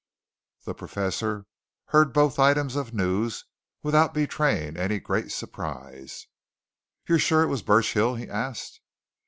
[0.65, 1.45] The Professor
[1.89, 3.45] heard both items of news
[3.83, 6.25] without betraying any great surprise.
[7.07, 8.81] "You're sure it was Burchill?" he asked.